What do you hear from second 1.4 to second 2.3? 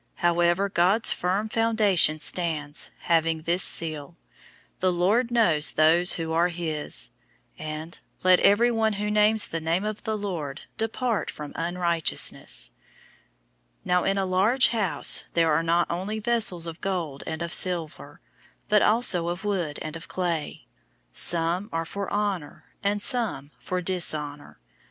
foundation